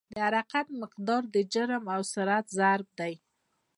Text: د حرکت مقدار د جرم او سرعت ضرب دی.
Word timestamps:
د 0.11 0.13
حرکت 0.25 0.67
مقدار 0.81 1.23
د 1.33 1.35
جرم 1.53 1.83
او 1.95 2.01
سرعت 2.13 2.45
ضرب 2.57 2.87
دی. 2.99 3.13